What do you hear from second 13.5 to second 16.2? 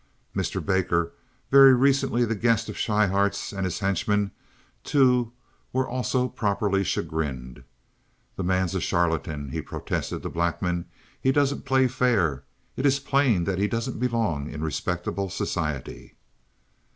he doesn't belong in respectable society."